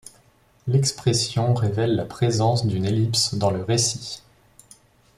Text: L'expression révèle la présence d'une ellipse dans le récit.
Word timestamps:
L'expression 0.65 1.53
révèle 1.53 1.95
la 1.95 2.05
présence 2.05 2.65
d'une 2.65 2.85
ellipse 2.85 3.35
dans 3.35 3.51
le 3.51 3.61
récit. 3.63 4.23